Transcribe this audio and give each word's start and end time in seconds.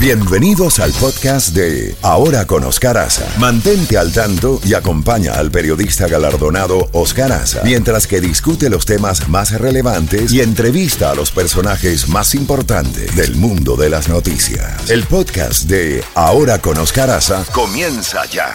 Bienvenidos 0.00 0.78
al 0.78 0.92
podcast 0.92 1.56
de 1.56 1.96
Ahora 2.02 2.46
con 2.46 2.62
Oscar. 2.62 3.08
Mantente 3.40 3.98
al 3.98 4.12
tanto 4.12 4.60
y 4.64 4.74
acompaña 4.74 5.32
al 5.32 5.50
periodista 5.50 6.06
galardonado 6.06 6.88
Oscar 6.92 7.32
Aza 7.32 7.62
mientras 7.64 8.06
que 8.06 8.20
discute 8.20 8.70
los 8.70 8.86
temas 8.86 9.28
más 9.28 9.50
relevantes 9.60 10.32
y 10.32 10.40
entrevista 10.40 11.10
a 11.10 11.16
los 11.16 11.32
personajes 11.32 12.08
más 12.08 12.36
importantes 12.36 13.16
del 13.16 13.34
mundo 13.34 13.74
de 13.74 13.90
las 13.90 14.08
noticias. 14.08 14.88
El 14.88 15.02
podcast 15.02 15.64
de 15.64 16.04
Ahora 16.14 16.60
con 16.60 16.78
Oscar 16.78 17.10
Aza 17.10 17.44
comienza 17.52 18.24
ya. 18.26 18.54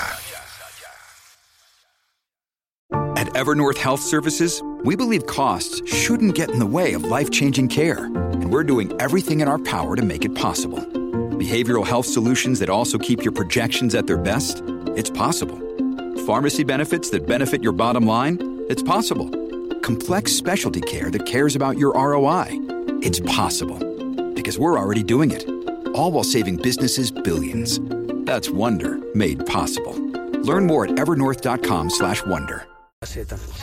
At 3.17 3.27
Evernorth 3.35 3.77
Health 3.77 4.01
Services, 4.01 4.63
we 4.85 4.95
believe 4.95 5.25
costs 5.25 5.81
shouldn't 5.85 6.35
get 6.35 6.49
in 6.51 6.59
the 6.59 6.65
way 6.65 6.93
of 6.93 7.03
life-changing 7.03 7.67
care, 7.67 8.05
and 8.05 8.49
we're 8.49 8.65
doing 8.65 8.93
everything 9.01 9.41
in 9.41 9.49
our 9.49 9.59
power 9.59 9.97
to 9.97 10.03
make 10.03 10.23
it 10.25 10.33
possible. 10.33 10.79
Behavioral 11.43 11.85
health 11.85 12.05
solutions 12.05 12.57
that 12.59 12.69
also 12.69 12.97
keep 12.97 13.21
your 13.21 13.33
projections 13.33 13.95
at 13.95 14.07
their 14.07 14.17
best? 14.17 14.61
It's 14.95 15.09
possible. 15.09 15.59
Pharmacy 16.25 16.63
benefits 16.63 17.09
that 17.09 17.27
benefit 17.27 17.61
your 17.61 17.73
bottom 17.73 18.07
line? 18.07 18.37
It's 18.69 18.81
possible. 18.81 19.29
Complex 19.81 20.31
specialty 20.31 20.79
care 20.79 21.11
that 21.11 21.25
cares 21.25 21.57
about 21.57 21.77
your 21.77 21.91
ROI? 21.95 22.47
It's 23.01 23.19
possible. 23.19 23.77
Because 24.33 24.57
we're 24.57 24.79
already 24.79 25.03
doing 25.03 25.31
it. 25.31 25.43
All 25.93 26.13
while 26.13 26.23
saving 26.23 26.61
businesses 26.61 27.11
billions. 27.11 27.81
That's 28.25 28.49
Wonder 28.49 28.99
made 29.13 29.45
possible. 29.45 29.95
Learn 30.45 30.65
more 30.65 30.85
at 30.85 30.91
evernorth.com/wonder. 30.91 32.67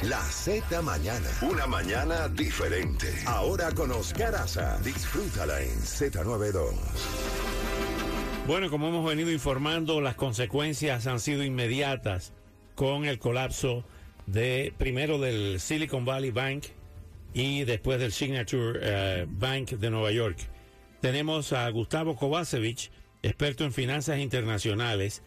La 0.03 0.23
Z 0.23 0.83
Mañana. 0.83 1.31
Una 1.51 1.67
mañana 1.67 2.29
diferente. 2.29 3.09
Ahora 3.25 3.73
con 3.73 3.91
Oscar 3.91 4.35
Aza. 4.35 4.79
Disfrútala 4.85 5.63
en 5.63 5.81
Z92. 5.81 7.30
Bueno, 8.51 8.69
como 8.69 8.89
hemos 8.89 9.07
venido 9.07 9.31
informando, 9.31 10.01
las 10.01 10.17
consecuencias 10.17 11.07
han 11.07 11.21
sido 11.21 11.45
inmediatas 11.45 12.33
con 12.75 13.05
el 13.05 13.21
colapso 13.21 13.85
de 14.27 14.75
primero 14.77 15.21
del 15.21 15.61
Silicon 15.61 16.05
Valley 16.05 16.33
Bank 16.33 16.65
y 17.33 17.63
después 17.63 18.01
del 18.01 18.11
Signature 18.11 18.81
eh, 18.83 19.27
Bank 19.29 19.71
de 19.75 19.91
Nueva 19.91 20.11
York. 20.11 20.37
Tenemos 21.01 21.53
a 21.53 21.71
Gustavo 21.71 22.17
Kovacevic, 22.17 22.91
experto 23.23 23.63
en 23.63 23.73
finanzas 23.73 24.19
internacionales, 24.19 25.23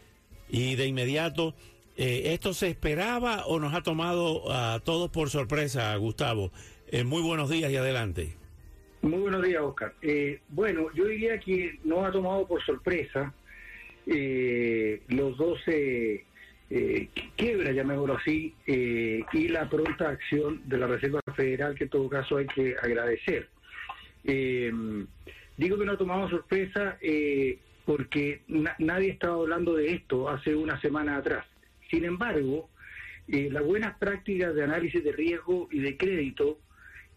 y 0.50 0.74
de 0.74 0.86
inmediato, 0.86 1.54
eh, 1.96 2.34
¿esto 2.34 2.52
se 2.52 2.68
esperaba 2.68 3.46
o 3.46 3.58
nos 3.58 3.72
ha 3.72 3.82
tomado 3.82 4.52
a 4.52 4.80
todos 4.80 5.08
por 5.08 5.30
sorpresa, 5.30 5.96
Gustavo? 5.96 6.52
Eh, 6.88 7.04
muy 7.04 7.22
buenos 7.22 7.48
días 7.48 7.72
y 7.72 7.76
adelante. 7.76 8.43
Muy 9.04 9.20
buenos 9.20 9.42
días, 9.42 9.60
Oscar. 9.60 9.92
Eh, 10.00 10.40
bueno, 10.48 10.86
yo 10.94 11.04
diría 11.04 11.38
que 11.38 11.78
nos 11.84 12.06
ha 12.06 12.10
tomado 12.10 12.48
por 12.48 12.62
sorpresa 12.64 13.34
eh, 14.06 15.02
los 15.08 15.36
12 15.36 16.24
eh, 16.70 17.08
quiebras, 17.36 17.74
llamémoslo 17.74 18.16
así, 18.16 18.54
eh, 18.66 19.20
y 19.34 19.48
la 19.48 19.68
pronta 19.68 20.08
acción 20.08 20.62
de 20.64 20.78
la 20.78 20.86
Reserva 20.86 21.20
Federal, 21.36 21.74
que 21.74 21.84
en 21.84 21.90
todo 21.90 22.08
caso 22.08 22.38
hay 22.38 22.46
que 22.46 22.76
agradecer. 22.82 23.48
Eh, 24.24 24.72
digo 25.58 25.78
que 25.78 25.84
no 25.84 25.92
ha 25.92 25.98
tomado 25.98 26.30
sorpresa 26.30 26.96
eh, 27.02 27.58
porque 27.84 28.40
na- 28.48 28.74
nadie 28.78 29.10
estaba 29.10 29.34
hablando 29.34 29.74
de 29.74 29.92
esto 29.96 30.30
hace 30.30 30.54
una 30.54 30.80
semana 30.80 31.18
atrás. 31.18 31.44
Sin 31.90 32.06
embargo, 32.06 32.70
eh, 33.28 33.50
las 33.52 33.64
buenas 33.64 33.98
prácticas 33.98 34.54
de 34.54 34.64
análisis 34.64 35.04
de 35.04 35.12
riesgo 35.12 35.68
y 35.70 35.80
de 35.80 35.94
crédito 35.98 36.58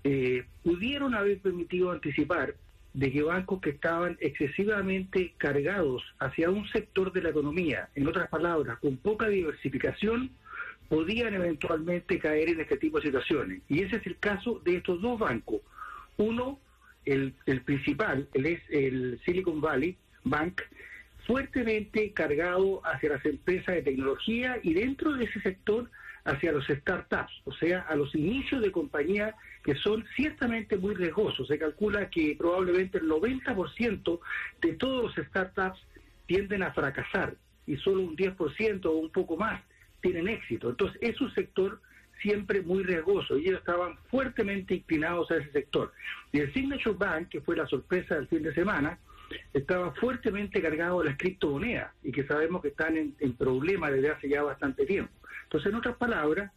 eh, 0.03 0.45
pudieron 0.64 1.16
haber 1.16 1.40
permitido 1.40 1.92
anticipar 1.92 2.56
de 2.94 3.12
que 3.12 3.22
bancos 3.22 3.62
que 3.62 3.70
estaban 3.72 4.17
excesivamente 4.20 5.34
cargados 5.38 6.03
hacia 6.20 6.50
un 6.50 6.67
sector 6.70 7.12
de 7.12 7.22
la 7.22 7.30
economía, 7.30 7.90
en 7.95 8.08
otras 8.08 8.28
palabras, 8.30 8.80
con 8.80 8.98
poca 8.98 9.28
diversificación, 9.28 10.31
podían 10.90 11.34
eventualmente 11.34 12.18
caer 12.18 12.50
en 12.50 12.62
este 12.62 12.78
tipo 12.78 12.97
de 12.97 13.08
situaciones. 13.08 13.62
Y 13.69 13.84
ese 13.84 13.97
es 13.97 14.08
el 14.08 14.18
caso 14.18 14.62
de 14.63 14.78
estos 14.78 15.02
dos 15.02 15.19
bancos. 15.19 15.62
Uno, 16.18 16.59
el, 17.06 17.34
el 17.46 17.62
principal, 17.62 18.28
el, 18.34 18.46
es 18.47 18.62
el 18.69 19.19
Silicon 19.25 19.62
Valley 19.62 19.96
Bank, 20.24 20.62
fuertemente 21.28 22.12
cargado 22.14 22.81
hacia 22.85 23.12
las 23.12 23.25
empresas 23.25 23.75
de 23.75 23.81
tecnología 23.81 24.59
y 24.64 24.74
dentro 24.74 25.14
de 25.14 25.25
ese 25.25 25.41
sector 25.41 25.90
hacia 26.24 26.52
los 26.52 26.66
startups, 26.66 27.41
o 27.46 27.53
sea, 27.53 27.81
a 27.81 27.96
los 27.96 28.14
inicios 28.16 28.62
de 28.62 28.72
compañías 28.72 29.35
que 29.67 29.75
son 29.75 30.05
ciertamente 30.16 30.78
muy 30.78 30.95
riesgosos. 30.95 31.45
Se 31.45 31.59
calcula 31.59 32.09
que 32.09 32.38
probablemente 32.38 33.00
el 33.00 33.09
90% 33.09 34.19
de 34.61 34.73
todos 34.75 35.17
los 35.17 35.28
startups 35.28 35.85
tienden 36.25 36.63
a 36.63 36.72
fracasar 36.72 37.35
y 37.66 37.75
solo 37.75 38.03
un 38.03 38.16
10% 38.16 38.85
o 38.85 38.91
un 38.91 39.09
poco 39.09 39.35
más 39.35 39.61
tienen 40.00 40.29
éxito. 40.29 40.69
Entonces, 40.69 40.97
es 41.01 41.19
un 41.19 41.33
sector 41.33 41.81
siempre 42.22 42.61
muy 42.61 42.81
riesgoso 42.81 43.38
y 43.38 43.47
ellos 43.47 43.59
estaban 43.59 43.97
fuertemente 44.09 44.75
inclinados 44.75 45.29
a 45.31 45.35
ese 45.35 45.51
sector. 45.51 45.91
Y 46.31 46.39
el 46.39 46.53
Signature 46.53 46.95
Bank, 46.97 47.28
que 47.28 47.41
fue 47.41 47.57
la 47.57 47.67
sorpresa 47.67 48.16
del 48.16 48.29
fin 48.29 48.44
de 48.44 48.53
semana, 48.53 48.97
estaba 49.51 49.94
fuertemente 49.95 50.61
cargado 50.61 50.99
de 50.99 51.09
las 51.09 51.17
criptomonedas 51.17 51.91
y 52.03 52.13
que 52.13 52.25
sabemos 52.25 52.61
que 52.61 52.69
están 52.69 52.95
en, 52.95 53.16
en 53.19 53.34
problemas 53.34 53.91
desde 53.91 54.11
hace 54.11 54.29
ya 54.29 54.44
bastante 54.44 54.85
tiempo. 54.85 55.11
Entonces, 55.44 55.69
en 55.69 55.75
otras 55.75 55.97
palabras, 55.97 56.53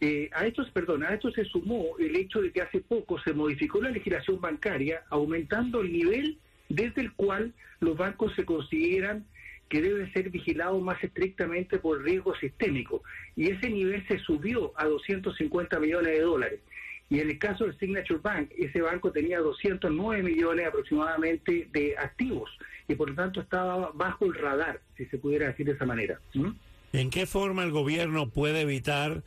eh, 0.00 0.28
a 0.34 0.46
esto, 0.46 0.64
perdón, 0.72 1.04
a 1.04 1.14
esto 1.14 1.30
se 1.30 1.44
sumó 1.44 1.96
el 1.98 2.16
hecho 2.16 2.42
de 2.42 2.52
que 2.52 2.60
hace 2.60 2.80
poco 2.80 3.18
se 3.20 3.32
modificó 3.32 3.80
la 3.80 3.90
legislación 3.90 4.40
bancaria, 4.40 5.02
aumentando 5.08 5.80
el 5.80 5.92
nivel 5.92 6.38
desde 6.68 7.00
el 7.00 7.12
cual 7.12 7.54
los 7.80 7.96
bancos 7.96 8.34
se 8.34 8.44
consideran 8.44 9.24
que 9.68 9.82
deben 9.82 10.12
ser 10.12 10.30
vigilados 10.30 10.80
más 10.82 11.02
estrictamente 11.02 11.78
por 11.78 12.02
riesgo 12.02 12.34
sistémico. 12.36 13.02
Y 13.34 13.50
ese 13.50 13.70
nivel 13.70 14.06
se 14.06 14.18
subió 14.18 14.72
a 14.76 14.84
250 14.84 15.80
millones 15.80 16.12
de 16.12 16.20
dólares. 16.20 16.60
Y 17.08 17.20
en 17.20 17.30
el 17.30 17.38
caso 17.38 17.64
del 17.64 17.78
Signature 17.78 18.20
Bank, 18.20 18.50
ese 18.56 18.80
banco 18.80 19.12
tenía 19.12 19.38
209 19.38 20.22
millones 20.22 20.66
aproximadamente 20.66 21.68
de 21.72 21.96
activos 21.96 22.50
y 22.88 22.94
por 22.94 23.10
lo 23.10 23.16
tanto 23.16 23.40
estaba 23.40 23.92
bajo 23.94 24.26
el 24.26 24.34
radar, 24.34 24.80
si 24.96 25.06
se 25.06 25.18
pudiera 25.18 25.46
decir 25.46 25.66
de 25.66 25.72
esa 25.72 25.86
manera. 25.86 26.20
¿Mm? 26.34 26.50
¿En 26.92 27.10
qué 27.10 27.26
forma 27.26 27.62
el 27.62 27.70
gobierno 27.70 28.30
puede 28.30 28.62
evitar 28.62 29.22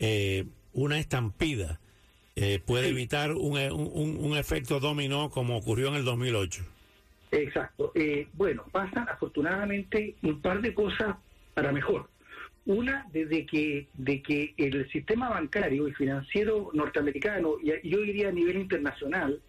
eh, 0.00 0.46
una 0.72 0.98
estampida? 0.98 1.78
Eh, 2.36 2.58
¿Puede 2.64 2.88
evitar 2.88 3.32
un, 3.32 3.58
un- 3.58 4.16
un 4.24 4.36
efecto 4.36 4.80
dominó 4.80 5.30
como 5.30 5.56
ocurrió 5.56 5.88
en 5.88 5.94
el 5.94 6.04
2008? 6.04 6.64
Exacto. 7.32 7.92
Eh, 7.94 8.26
bueno, 8.32 8.64
pasan 8.72 9.08
afortunadamente 9.08 10.16
un 10.22 10.40
par 10.40 10.60
de 10.60 10.74
cosas 10.74 11.16
para 11.54 11.70
mejor. 11.70 12.08
Una, 12.66 13.06
desde 13.12 13.46
que, 13.46 13.86
de 13.94 14.22
que 14.22 14.54
el 14.56 14.88
sistema 14.90 15.28
bancario 15.28 15.86
y 15.88 15.92
financiero 15.92 16.70
norteamericano, 16.72 17.56
y 17.62 17.70
y 17.86 17.90
yo 17.90 18.00
diría 18.00 18.28
a 18.28 18.32
nivel 18.32 18.56
internacional, 18.58 19.40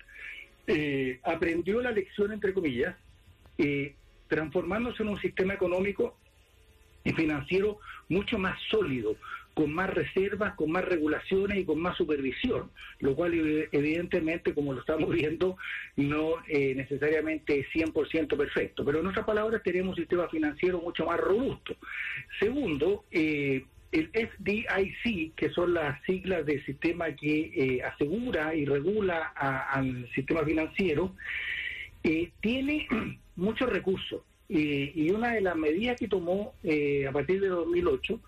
eh, 0.67 1.19
aprendió 1.23 1.81
la 1.81 1.91
lección, 1.91 2.31
entre 2.31 2.53
comillas, 2.53 2.95
eh, 3.57 3.95
transformándose 4.28 5.03
en 5.03 5.09
un 5.09 5.19
sistema 5.19 5.53
económico 5.53 6.17
y 7.03 7.11
financiero 7.13 7.79
mucho 8.09 8.38
más 8.38 8.57
sólido, 8.69 9.16
con 9.53 9.73
más 9.73 9.89
reservas, 9.89 10.56
con 10.56 10.72
más 10.72 10.85
regulaciones 10.85 11.57
y 11.57 11.66
con 11.66 11.79
más 11.79 11.97
supervisión, 11.97 12.72
lo 13.00 13.16
cual 13.16 13.34
ev- 13.34 13.67
evidentemente, 13.72 14.53
como 14.53 14.73
lo 14.73 14.79
estamos 14.79 15.09
viendo, 15.13 15.57
no 15.95 16.35
eh, 16.47 16.73
necesariamente 16.75 17.59
es 17.59 17.67
100% 17.73 18.38
perfecto. 18.38 18.85
Pero 18.85 19.00
en 19.00 19.07
otras 19.07 19.25
palabras, 19.25 19.61
tenemos 19.63 19.91
un 19.91 19.95
sistema 20.03 20.28
financiero 20.29 20.79
mucho 20.81 21.06
más 21.06 21.19
robusto. 21.19 21.75
Segundo, 22.40 23.06
eh, 23.11 23.66
el 23.91 24.09
FDIC, 24.13 25.35
que 25.35 25.50
son 25.50 25.73
las 25.73 26.01
siglas 26.03 26.45
del 26.45 26.63
sistema 26.66 27.13
que 27.16 27.51
eh, 27.53 27.84
asegura 27.84 28.56
y 28.56 28.66
regula 28.66 29.28
al 29.35 30.09
sistema 30.16 30.44
financiero, 30.45 31.13
eh, 32.03 32.31
tiene 32.41 32.88
muchos 33.35 33.69
recursos. 33.69 34.22
Eh, 34.47 34.91
y 34.96 35.11
una 35.11 35.34
de 35.34 35.41
las 35.41 35.55
medidas 35.55 35.97
que 35.97 36.09
tomó 36.09 36.53
eh, 36.64 37.08
a 37.08 37.11
partir 37.14 37.40
de 37.40 37.47
2008 37.47 38.20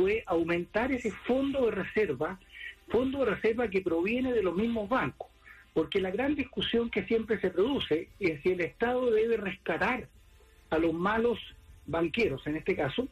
fue 0.00 0.24
aumentar 0.26 0.90
ese 0.92 1.10
fondo 1.10 1.66
de 1.66 1.72
reserva, 1.72 2.40
fondo 2.88 3.18
de 3.18 3.34
reserva 3.34 3.68
que 3.68 3.82
proviene 3.82 4.32
de 4.32 4.42
los 4.42 4.56
mismos 4.56 4.88
bancos. 4.88 5.28
Porque 5.74 6.00
la 6.00 6.10
gran 6.10 6.34
discusión 6.34 6.88
que 6.88 7.04
siempre 7.04 7.38
se 7.38 7.50
produce 7.50 8.08
es 8.18 8.40
si 8.40 8.50
el 8.52 8.62
Estado 8.62 9.10
debe 9.10 9.36
rescatar 9.36 10.08
a 10.70 10.78
los 10.78 10.94
malos 10.94 11.38
banqueros, 11.86 12.46
en 12.46 12.56
este 12.56 12.74
caso, 12.74 13.08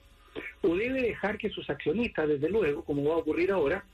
o 0.63 0.77
debe 0.77 1.03
dejar 1.03 1.37
que 1.37 1.51
sus 1.51 1.69
accionistas, 1.69 2.27
desde 2.27 2.49
luego, 2.49 2.83
como 2.85 3.05
va 3.05 3.17
a 3.17 3.19
ocurrir 3.19 3.51
ahora, 3.53 3.85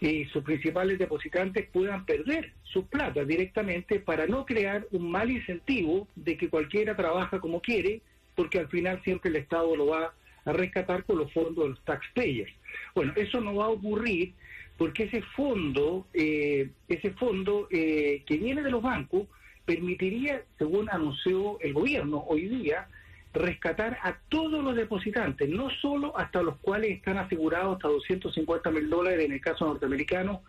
y 0.00 0.24
sus 0.26 0.44
principales 0.44 0.98
depositantes 0.98 1.68
puedan 1.72 2.06
perder 2.06 2.52
sus 2.62 2.84
plata 2.84 3.24
directamente 3.24 3.98
para 3.98 4.26
no 4.26 4.46
crear 4.46 4.86
un 4.92 5.10
mal 5.10 5.28
incentivo 5.30 6.06
de 6.14 6.36
que 6.36 6.48
cualquiera 6.48 6.94
trabaja 6.96 7.40
como 7.40 7.60
quiere, 7.60 8.00
porque 8.36 8.60
al 8.60 8.68
final 8.68 9.02
siempre 9.02 9.30
el 9.30 9.36
Estado 9.36 9.74
lo 9.74 9.86
va 9.86 10.14
a 10.44 10.52
rescatar 10.52 11.04
con 11.04 11.18
los 11.18 11.32
fondos 11.32 11.64
de 11.64 11.70
los 11.70 11.84
taxpayers. 11.84 12.52
Bueno, 12.94 13.12
eso 13.16 13.40
no 13.40 13.54
va 13.54 13.66
a 13.66 13.70
ocurrir 13.70 14.32
porque 14.76 15.04
ese 15.04 15.22
fondo, 15.36 16.06
eh, 16.12 16.70
ese 16.88 17.10
fondo 17.12 17.68
eh, 17.70 18.22
que 18.26 18.36
viene 18.36 18.62
de 18.62 18.70
los 18.70 18.82
bancos, 18.82 19.28
permitiría, 19.64 20.42
según 20.58 20.90
anunció 20.90 21.60
el 21.60 21.72
gobierno 21.72 22.24
hoy 22.26 22.48
día, 22.48 22.88
rescatar 23.32 23.98
a 24.02 24.18
todos 24.28 24.62
los 24.62 24.76
depositantes, 24.76 25.48
no 25.48 25.70
solo 25.70 26.18
hasta 26.18 26.42
los 26.42 26.56
cuales 26.58 26.90
están 26.90 27.16
asegurados 27.16 27.76
hasta 27.76 27.88
250 27.88 28.70
mil 28.70 28.90
dólares 28.90 29.24
en 29.24 29.32
el 29.32 29.40
caso 29.40 29.64
norteamericano 29.66 30.42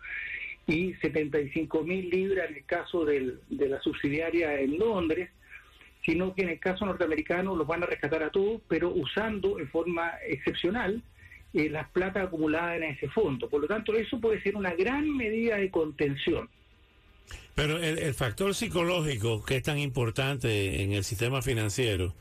y 0.66 0.94
75 0.94 1.82
mil 1.82 2.10
libras 2.10 2.50
en 2.50 2.56
el 2.56 2.64
caso 2.64 3.04
de 3.04 3.38
la 3.48 3.80
subsidiaria 3.80 4.60
en 4.60 4.78
Londres, 4.78 5.30
sino 6.04 6.34
que 6.34 6.42
en 6.42 6.50
el 6.50 6.60
caso 6.60 6.84
norteamericano 6.84 7.56
los 7.56 7.66
van 7.66 7.82
a 7.82 7.86
rescatar 7.86 8.22
a 8.22 8.30
todos, 8.30 8.60
pero 8.68 8.90
usando 8.90 9.58
en 9.58 9.68
forma 9.68 10.12
excepcional 10.28 11.02
eh, 11.54 11.70
las 11.70 11.88
plata 11.90 12.22
acumuladas 12.22 12.76
en 12.76 12.84
ese 12.84 13.08
fondo. 13.08 13.48
Por 13.48 13.62
lo 13.62 13.68
tanto, 13.68 13.94
eso 13.94 14.20
puede 14.20 14.42
ser 14.42 14.56
una 14.56 14.74
gran 14.74 15.16
medida 15.16 15.56
de 15.56 15.70
contención. 15.70 16.48
Pero 17.54 17.78
el, 17.78 18.12
factor 18.14 18.54
psicológico 18.54 19.44
que 19.44 19.56
es 19.56 19.62
tan 19.62 19.78
importante 19.78 20.82
en 20.82 20.92
el 20.92 21.04
sistema 21.04 21.40
financiero, 21.40 22.12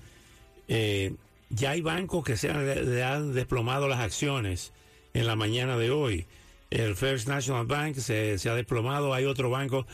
eh, 0.68 1.16
ya 1.50 1.72
hay 1.72 1.82
bancos 1.82 2.24
que 2.24 2.38
se 2.38 2.52
han 2.52 3.34
desplomado 3.34 3.88
las 3.88 4.00
acciones 4.00 4.72
en 5.14 5.28
la 5.28 5.36
mañana 5.36 5.78
de 5.78 5.92
hoy. 5.92 6.26
El 6.70 6.96
First 6.96 7.28
National 7.28 7.66
Bank 7.66 7.96
se, 7.96 8.38
se 8.38 8.50
ha 8.50 8.56
desplomado, 8.56 9.14
hay 9.14 9.26
otro 9.26 9.50
banco 9.50 9.86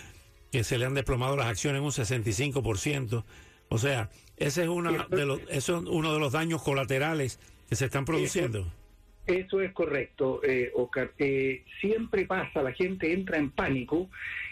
que 0.51 0.63
se 0.63 0.77
le 0.77 0.85
han 0.85 0.93
desplomado 0.93 1.37
las 1.37 1.47
acciones 1.47 1.79
en 1.79 1.85
un 1.85 1.91
65%. 1.91 3.23
O 3.69 3.77
sea, 3.77 4.09
ese 4.37 4.63
es, 4.63 4.67
uno 4.67 4.91
de 5.09 5.25
los, 5.25 5.41
eso 5.49 5.77
es 5.77 5.85
uno 5.85 6.13
de 6.13 6.19
los 6.19 6.33
daños 6.33 6.61
colaterales 6.63 7.39
que 7.67 7.75
se 7.75 7.85
están 7.85 8.05
produciendo. 8.05 8.71
Eso, 9.27 9.61
es 9.61 9.71
correcto, 9.73 10.41
eh, 10.43 10.71
Oscar. 10.73 11.11
Eh, 11.19 11.63
siempre 11.79 12.25
pasa, 12.25 12.63
la 12.63 12.71
gente 12.71 13.13
entra 13.13 13.37
en 13.37 13.51
pánico 13.51 14.09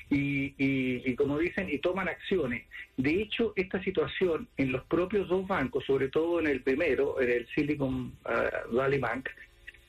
y, 0.10 0.54
y, 0.58 1.16
como 1.16 1.40
dicen, 1.40 1.68
y 1.70 1.80
toman 1.80 2.08
acciones. 2.08 2.66
De 2.96 3.22
hecho, 3.22 3.54
esta 3.56 3.82
situación 3.84 4.48
en 4.56 4.72
los 4.72 4.84
propios 4.86 5.28
dos 5.28 5.48
bancos, 5.48 5.84
sobre 5.86 6.10
todo 6.10 6.40
en 6.40 6.48
el 6.48 6.62
primero, 6.62 7.20
en 7.20 7.32
el 7.32 7.48
Silicon 7.56 8.14
uh, 8.24 8.76
Valley 8.76 9.00
Bank, 9.00 9.30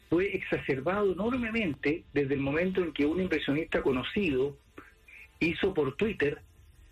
fue 0.09 0.35
exacerbado 0.35 1.13
enormemente 1.13 2.05
desde 2.15 2.35
el 2.35 2.41
momento 2.41 2.83
en 2.83 2.93
que 2.93 3.05
un 3.05 3.21
inversionista 3.21 3.83
conocido 3.83 4.57
hizo 5.39 5.75
por 5.75 5.97
Twitter 5.97 6.41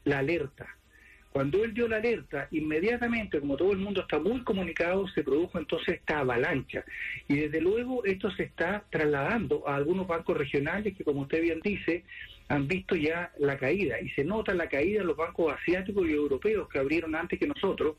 la 0.04 0.18
alerta 0.18 0.76
cuando 1.36 1.62
él 1.62 1.74
dio 1.74 1.86
la 1.86 1.98
alerta, 1.98 2.48
inmediatamente, 2.50 3.40
como 3.40 3.58
todo 3.58 3.70
el 3.72 3.76
mundo 3.76 4.00
está 4.00 4.18
muy 4.18 4.42
comunicado, 4.42 5.06
se 5.08 5.22
produjo 5.22 5.58
entonces 5.58 5.96
esta 5.96 6.20
avalancha. 6.20 6.82
Y 7.28 7.36
desde 7.36 7.60
luego 7.60 8.02
esto 8.06 8.30
se 8.30 8.44
está 8.44 8.84
trasladando 8.88 9.68
a 9.68 9.76
algunos 9.76 10.06
bancos 10.06 10.34
regionales 10.34 10.96
que, 10.96 11.04
como 11.04 11.20
usted 11.20 11.42
bien 11.42 11.60
dice, 11.62 12.04
han 12.48 12.66
visto 12.66 12.96
ya 12.96 13.32
la 13.38 13.58
caída. 13.58 14.00
Y 14.00 14.08
se 14.12 14.24
nota 14.24 14.54
la 14.54 14.70
caída 14.70 15.02
en 15.02 15.08
los 15.08 15.16
bancos 15.18 15.52
asiáticos 15.52 16.08
y 16.08 16.12
europeos 16.12 16.70
que 16.70 16.78
abrieron 16.78 17.14
antes 17.14 17.38
que 17.38 17.46
nosotros. 17.46 17.96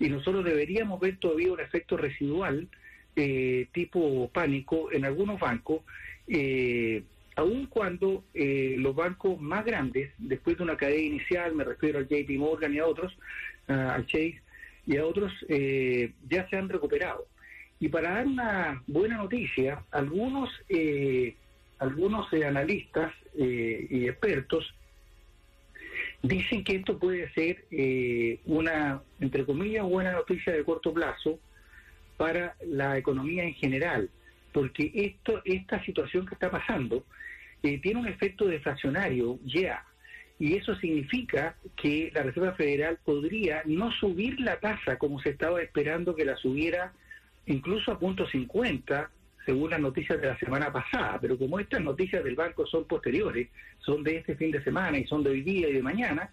Y 0.00 0.08
nosotros 0.08 0.44
deberíamos 0.44 0.98
ver 0.98 1.16
todavía 1.18 1.52
un 1.52 1.60
efecto 1.60 1.96
residual 1.96 2.66
eh, 3.14 3.68
tipo 3.70 4.28
pánico 4.30 4.90
en 4.90 5.04
algunos 5.04 5.38
bancos. 5.38 5.82
Eh, 6.26 7.04
aun 7.36 7.66
cuando 7.66 8.24
eh, 8.34 8.76
los 8.78 8.94
bancos 8.94 9.40
más 9.40 9.64
grandes, 9.64 10.12
después 10.18 10.56
de 10.56 10.62
una 10.62 10.76
caída 10.76 11.00
inicial, 11.00 11.54
me 11.54 11.64
refiero 11.64 11.98
al 11.98 12.08
JP 12.08 12.30
Morgan 12.38 12.74
y 12.74 12.78
a 12.78 12.86
otros, 12.86 13.16
al 13.66 14.06
Chase 14.06 14.40
y 14.86 14.96
a 14.96 15.06
otros, 15.06 15.32
eh, 15.48 16.12
ya 16.28 16.48
se 16.48 16.56
han 16.56 16.68
recuperado. 16.68 17.26
Y 17.80 17.88
para 17.88 18.10
dar 18.10 18.26
una 18.26 18.82
buena 18.86 19.16
noticia, 19.16 19.84
algunos, 19.90 20.50
eh, 20.68 21.34
algunos 21.78 22.32
analistas 22.32 23.12
y 23.36 24.06
expertos 24.06 24.72
dicen 26.22 26.62
que 26.62 26.76
esto 26.76 26.98
puede 26.98 27.32
ser 27.32 27.64
una, 28.44 29.02
entre 29.20 29.44
comillas, 29.44 29.84
buena 29.84 30.12
noticia 30.12 30.52
de 30.52 30.62
corto 30.62 30.94
plazo 30.94 31.40
para 32.16 32.54
la 32.64 32.96
economía 32.96 33.42
en 33.42 33.54
general 33.54 34.08
porque 34.54 34.92
esto, 34.94 35.42
esta 35.44 35.84
situación 35.84 36.24
que 36.24 36.34
está 36.34 36.48
pasando 36.48 37.04
eh, 37.64 37.80
tiene 37.80 37.98
un 37.98 38.06
efecto 38.06 38.46
deflacionario 38.46 39.40
ya. 39.44 39.84
Y 40.38 40.54
eso 40.54 40.76
significa 40.76 41.56
que 41.76 42.12
la 42.14 42.22
Reserva 42.22 42.52
Federal 42.52 42.98
podría 43.04 43.62
no 43.66 43.90
subir 43.92 44.38
la 44.40 44.60
tasa 44.60 44.96
como 44.96 45.20
se 45.20 45.30
estaba 45.30 45.60
esperando 45.60 46.14
que 46.14 46.24
la 46.24 46.36
subiera 46.36 46.92
incluso 47.46 47.90
a 47.90 47.98
punto 47.98 48.28
50, 48.28 49.10
según 49.44 49.70
las 49.70 49.80
noticias 49.80 50.20
de 50.20 50.28
la 50.28 50.38
semana 50.38 50.72
pasada. 50.72 51.18
Pero 51.20 51.36
como 51.36 51.58
estas 51.58 51.80
noticias 51.80 52.22
del 52.22 52.36
banco 52.36 52.64
son 52.64 52.84
posteriores, 52.84 53.48
son 53.80 54.04
de 54.04 54.18
este 54.18 54.36
fin 54.36 54.52
de 54.52 54.62
semana 54.62 54.98
y 54.98 55.06
son 55.06 55.24
de 55.24 55.30
hoy 55.30 55.42
día 55.42 55.68
y 55.68 55.72
de 55.72 55.82
mañana, 55.82 56.30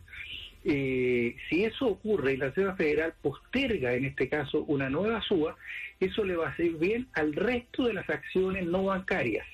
eh, 0.63 1.35
si 1.49 1.63
eso 1.63 1.87
ocurre 1.87 2.33
y 2.33 2.37
la 2.37 2.47
Reserva 2.47 2.75
Federal 2.75 3.13
posterga 3.21 3.93
en 3.93 4.05
este 4.05 4.29
caso 4.29 4.63
una 4.67 4.89
nueva 4.89 5.21
suba, 5.21 5.55
eso 5.99 6.23
le 6.23 6.35
va 6.35 6.47
a 6.47 6.51
hacer 6.51 6.71
bien 6.73 7.07
al 7.13 7.33
resto 7.33 7.85
de 7.85 7.93
las 7.93 8.09
acciones 8.09 8.65
no 8.65 8.85
bancarias. 8.85 9.45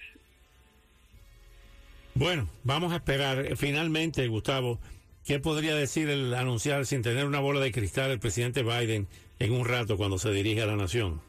Bueno, 2.14 2.50
vamos 2.64 2.92
a 2.94 2.98
esperar. 2.98 3.56
Finalmente, 3.56 4.28
Gustavo, 4.28 4.80
¿qué 5.26 5.40
podría 5.40 5.76
decir 5.76 6.10
el 6.10 6.34
anunciar 6.34 6.86
sin 6.86 7.04
tener 7.04 7.26
una 7.26 7.40
bola 7.40 7.60
de 7.60 7.72
cristal 7.72 8.12
el 8.12 8.20
presidente 8.20 8.64
Biden 8.64 9.08
en 9.40 9.52
un 9.54 9.66
rato 9.66 9.98
cuando 9.98 10.18
se 10.18 10.32
dirige 10.32 10.64
a 10.64 10.66
la 10.66 10.76
nación? 10.76 11.22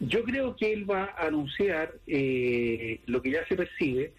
Yo 0.00 0.24
creo 0.24 0.56
que 0.56 0.72
él 0.72 0.90
va 0.90 1.14
a 1.16 1.26
anunciar 1.26 1.94
eh, 2.08 2.98
lo 3.06 3.22
que 3.22 3.30
ya 3.30 3.46
se 3.46 3.54
percibe, 3.54 4.12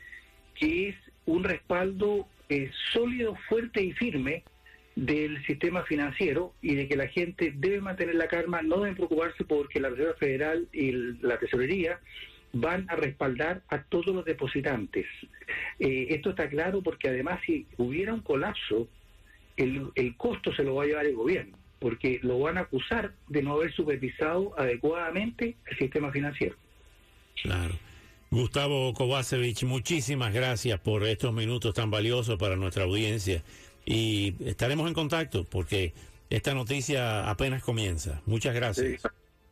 que 0.55 0.89
es 0.89 0.95
un 1.25 1.43
respaldo 1.43 2.27
eh, 2.47 2.69
sólido, 2.93 3.35
fuerte 3.49 3.83
y 3.83 3.91
firme 3.93 4.43
del 4.95 5.43
sistema 5.45 5.83
financiero 5.83 6.53
y 6.61 6.75
de 6.75 6.87
que 6.87 6.95
la 6.95 7.07
gente 7.07 7.53
debe 7.55 7.81
mantener 7.81 8.15
la 8.15 8.27
calma, 8.27 8.61
no 8.61 8.79
deben 8.79 8.95
preocuparse 8.95 9.43
porque 9.43 9.79
la 9.79 9.89
Reserva 9.89 10.13
Federal 10.15 10.67
y 10.71 10.91
la 11.21 11.39
Tesorería 11.39 11.99
van 12.53 12.85
a 12.89 12.95
respaldar 12.95 13.63
a 13.69 13.81
todos 13.83 14.07
los 14.07 14.25
depositantes. 14.25 15.07
Eh, 15.79 16.07
esto 16.09 16.29
está 16.29 16.47
claro 16.47 16.81
porque 16.83 17.09
además 17.09 17.39
si 17.45 17.65
hubiera 17.77 18.13
un 18.13 18.21
colapso, 18.21 18.87
el, 19.57 19.89
el 19.95 20.15
costo 20.15 20.53
se 20.53 20.63
lo 20.63 20.75
va 20.75 20.83
a 20.83 20.85
llevar 20.85 21.05
el 21.07 21.15
gobierno, 21.15 21.57
porque 21.79 22.19
lo 22.21 22.39
van 22.39 22.57
a 22.57 22.61
acusar 22.61 23.13
de 23.27 23.41
no 23.41 23.53
haber 23.53 23.73
supervisado 23.73 24.53
adecuadamente 24.59 25.55
el 25.65 25.77
sistema 25.77 26.11
financiero. 26.11 26.55
Claro. 27.41 27.73
Gustavo 28.29 28.93
Kovacevic, 28.93 29.63
muchísimas 29.63 30.33
gracias 30.33 30.79
por 30.79 31.03
estos 31.03 31.33
minutos 31.33 31.73
tan 31.75 31.91
valiosos 31.91 32.37
para 32.37 32.55
nuestra 32.55 32.83
audiencia 32.83 33.43
y 33.85 34.35
estaremos 34.45 34.87
en 34.87 34.93
contacto 34.93 35.43
porque 35.43 35.93
esta 36.29 36.53
noticia 36.53 37.29
apenas 37.29 37.63
comienza. 37.63 38.21
Muchas 38.25 38.55
gracias. 38.55 39.01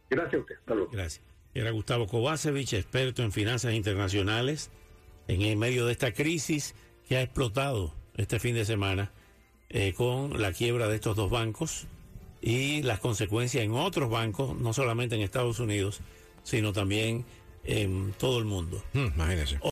Gracias 0.09 0.33
a 0.33 0.38
usted. 0.38 0.55
Hasta 0.57 0.75
luego. 0.75 0.91
Gracias. 0.91 1.23
Era 1.53 1.71
Gustavo 1.71 2.07
Kovacevic, 2.07 2.73
experto 2.73 3.23
en 3.23 3.31
finanzas 3.31 3.73
internacionales, 3.73 4.71
en 5.27 5.41
el 5.41 5.57
medio 5.57 5.85
de 5.85 5.91
esta 5.91 6.13
crisis 6.13 6.75
que 7.07 7.17
ha 7.17 7.21
explotado 7.21 7.93
este 8.15 8.39
fin 8.39 8.55
de 8.55 8.65
semana 8.65 9.11
eh, 9.69 9.93
con 9.93 10.41
la 10.41 10.53
quiebra 10.53 10.88
de 10.88 10.95
estos 10.95 11.15
dos 11.15 11.29
bancos 11.29 11.88
y 12.41 12.81
las 12.83 13.00
consecuencias 13.00 13.63
en 13.63 13.73
otros 13.73 14.09
bancos, 14.09 14.57
no 14.57 14.73
solamente 14.73 15.15
en 15.15 15.21
Estados 15.21 15.59
Unidos, 15.59 16.01
sino 16.43 16.73
también 16.73 17.25
en 17.63 18.13
todo 18.17 18.39
el 18.39 18.45
mundo. 18.45 18.83
Hmm, 18.93 19.07
imagínese. 19.15 19.59